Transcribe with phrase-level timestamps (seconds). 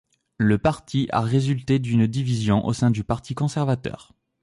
[0.39, 4.15] Le parti a résulté d'une division au sein du Parti conservateur.